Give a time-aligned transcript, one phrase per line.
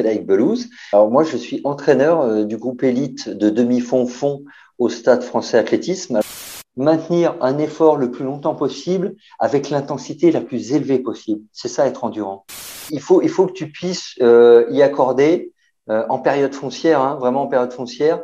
[0.00, 0.70] Frédéric Belouz.
[0.94, 4.44] Alors moi, je suis entraîneur euh, du groupe élite de demi-fond-fond
[4.78, 6.20] au Stade français athlétisme.
[6.78, 11.42] Maintenir un effort le plus longtemps possible avec l'intensité la plus élevée possible.
[11.52, 12.46] C'est ça être endurant.
[12.88, 15.52] Il faut, il faut que tu puisses euh, y accorder
[15.90, 18.22] euh, en période foncière, hein, vraiment en période foncière,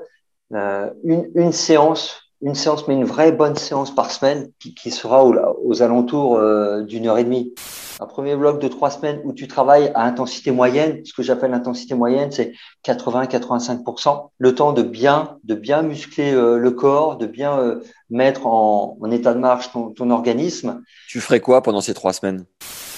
[0.50, 6.40] une, séance une séance, mais une vraie bonne séance par semaine qui, sera aux, alentours
[6.84, 7.52] d'une heure et demie.
[7.98, 11.00] Un premier bloc de trois semaines où tu travailles à intensité moyenne.
[11.04, 12.52] Ce que j'appelle l'intensité moyenne, c'est
[12.84, 14.28] 80-85%.
[14.38, 17.80] Le temps de bien, de bien muscler euh, le corps, de bien euh,
[18.10, 20.82] mettre en, en, état de marche ton, ton, organisme.
[21.08, 22.44] Tu ferais quoi pendant ces trois semaines?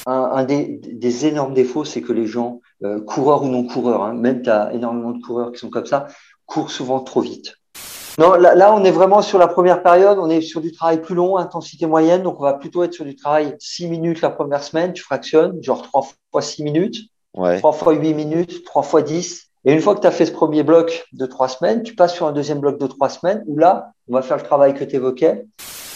[0.07, 4.03] Un, un des, des, énormes défauts, c'est que les gens, euh, coureurs ou non coureurs,
[4.03, 6.09] hein, même tu as énormément de coureurs qui sont comme ça,
[6.45, 7.58] courent souvent trop vite.
[8.19, 11.01] Non, là, là, on est vraiment sur la première période, on est sur du travail
[11.01, 14.31] plus long, intensité moyenne, donc on va plutôt être sur du travail 6 minutes la
[14.31, 16.03] première semaine, tu fractionnes, genre 3
[16.33, 16.97] fois 6 minutes,
[17.37, 17.59] ouais.
[17.59, 19.45] 3 fois 8 minutes, 3 fois 10.
[19.65, 22.15] Et une fois que tu as fait ce premier bloc de 3 semaines, tu passes
[22.15, 24.83] sur un deuxième bloc de 3 semaines où là, on va faire le travail que
[24.83, 25.45] tu évoquais.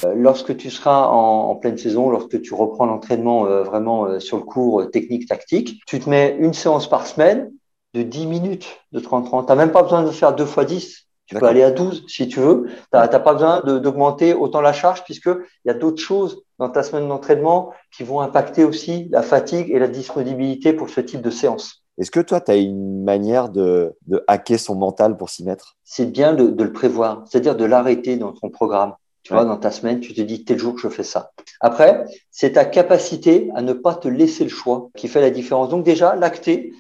[0.05, 4.20] Euh, lorsque tu seras en, en, pleine saison, lorsque tu reprends l'entraînement euh, vraiment euh,
[4.20, 7.50] sur le cours technique, tactique, tu te mets une séance par semaine
[7.95, 9.47] de 10 minutes, de 30-30.
[9.47, 11.09] Tu n'as même pas besoin de faire 2 fois 10.
[11.27, 12.67] Tu peux aller à 12 si tu veux.
[12.67, 16.83] Tu n'as pas besoin d'augmenter autant la charge puisqu'il y a d'autres choses dans ta
[16.83, 21.31] semaine d'entraînement qui vont impacter aussi la fatigue et la disponibilité pour ce type de
[21.31, 21.83] séance.
[21.98, 25.77] Est-ce que toi, tu as une manière de, de, hacker son mental pour s'y mettre?
[25.84, 28.94] C'est bien de, de, le prévoir, c'est-à-dire de l'arrêter dans ton programme.
[29.22, 29.38] Tu ouais.
[29.38, 31.32] vois, dans ta semaine, tu te dis tel jour que je fais ça.
[31.61, 35.69] Après, c'est ta capacité à ne pas te laisser le choix qui fait la différence.
[35.69, 36.72] Donc déjà, l'acter.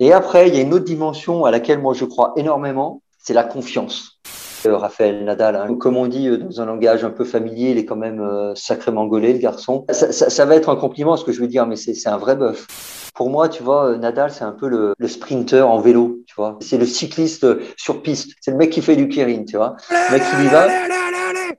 [0.00, 3.34] Et après, il y a une autre dimension à laquelle moi je crois énormément, c'est
[3.34, 4.18] la confiance.
[4.64, 7.78] Euh, Raphaël Nadal, hein, comme on dit euh, dans un langage un peu familier, il
[7.78, 9.84] est quand même euh, sacrément gaulé, le garçon.
[9.90, 12.66] Ça, va être un compliment ce que je veux dire, mais c'est un vrai bœuf.
[13.14, 16.56] Pour moi, tu vois, Nadal, c'est un peu le, le, sprinter en vélo, tu vois.
[16.60, 17.46] C'est le cycliste
[17.76, 18.32] sur piste.
[18.40, 19.76] C'est le mec qui fait du Kirin, tu vois.
[19.90, 20.68] Le mec qui y va.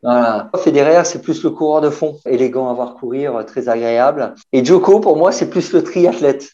[0.01, 0.49] Voilà.
[0.57, 4.33] Federer, c'est plus le coureur de fond, élégant à voir courir, très agréable.
[4.53, 6.49] Et Joko, pour moi, c'est plus le triathlète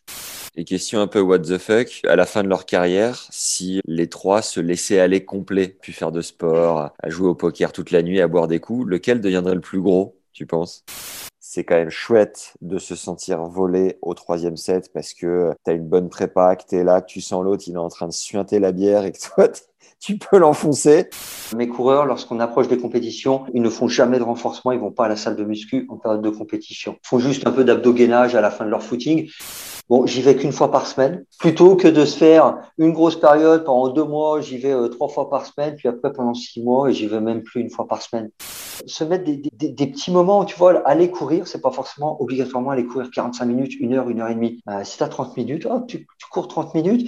[0.56, 4.08] les questions un peu what the fuck à la fin de leur carrière si les
[4.08, 8.02] trois se laissaient aller complet, puis faire de sport, à jouer au poker toute la
[8.02, 10.84] nuit, à boire des coups, lequel deviendrait le plus gros, tu penses?
[11.40, 15.74] C'est quand même chouette de se sentir volé au troisième set parce que tu as
[15.74, 18.08] une bonne prépa, que tu es là, que tu sens l'autre, il est en train
[18.08, 19.48] de suinter la bière et que toi,
[20.00, 21.10] tu peux l'enfoncer.
[21.56, 25.06] Mes coureurs, lorsqu'on approche des compétitions, ils ne font jamais de renforcement, ils vont pas
[25.06, 26.98] à la salle de muscu en période de compétition.
[27.04, 29.30] Ils font juste un peu d'abdogainage à la fin de leur footing.
[29.88, 33.64] Bon, j'y vais qu'une fois par semaine, plutôt que de se faire une grosse période
[33.66, 36.90] pendant deux mois, j'y vais euh, trois fois par semaine, puis après pendant six mois,
[36.90, 38.32] et j'y vais même plus une fois par semaine.
[38.88, 42.86] Se mettre des, des, petits moments, tu vois, aller courir, c'est pas forcément obligatoirement aller
[42.86, 44.60] courir 45 minutes, une heure, une heure et demie.
[44.70, 47.08] Euh, si tu as 30 minutes, tu cours 30 minutes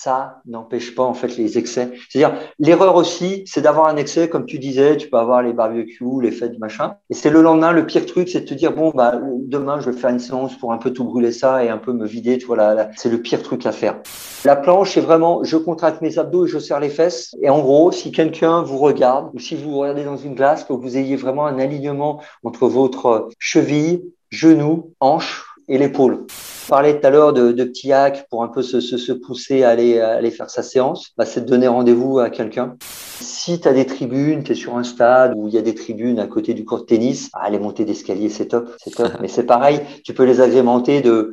[0.00, 1.90] ça n'empêche pas en fait les excès.
[2.08, 6.22] C'est-à-dire l'erreur aussi, c'est d'avoir un excès, comme tu disais, tu peux avoir les barbecues,
[6.22, 6.94] les fêtes, machin.
[7.10, 9.90] Et c'est le lendemain, le pire truc, c'est de te dire bon bah demain je
[9.90, 12.38] vais faire une séance pour un peu tout brûler ça et un peu me vider.
[12.38, 14.00] Tu vois là, c'est le pire truc à faire.
[14.44, 17.34] La planche, c'est vraiment je contracte mes abdos et je serre les fesses.
[17.42, 20.72] Et en gros, si quelqu'un vous regarde ou si vous regardez dans une glace, que
[20.72, 26.26] vous ayez vraiment un alignement entre votre cheville, genou, hanche et l'épaule.
[26.66, 29.12] On parlait tout à l'heure de, de petits hacks pour un peu se, se, se
[29.12, 31.12] pousser à aller, à aller faire sa séance.
[31.16, 32.76] Bah, c'est de donner rendez-vous à quelqu'un.
[33.20, 35.74] Si tu as des tribunes, tu es sur un stade où il y a des
[35.74, 39.12] tribunes à côté du court de tennis, ah, les montées d'escalier, c'est top, c'est top.
[39.20, 41.32] Mais c'est pareil, tu peux les agrémenter de...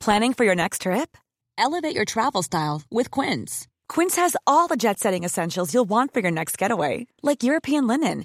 [0.00, 1.16] Planning for your next trip?
[1.58, 3.68] Elevate your travel style with Quince.
[3.86, 8.24] Quince has all the jet-setting essentials you'll want for your next getaway, like European linen,